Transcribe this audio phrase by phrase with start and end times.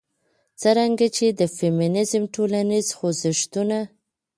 [0.61, 3.79] څرنګه چې د فيمنيزم ټولنيز خوځښتونه